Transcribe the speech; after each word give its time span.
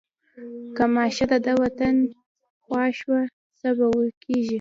که 0.75 0.83
ماشه 0.93 1.25
د 1.31 1.33
ده 1.45 1.53
د 1.55 1.59
وطن 1.61 1.95
خوا 2.63 2.83
شوه 2.99 3.19
څه 3.59 3.69
به 3.77 3.87
کېږي. 4.23 4.49